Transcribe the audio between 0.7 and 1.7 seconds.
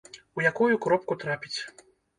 кропку трапіць.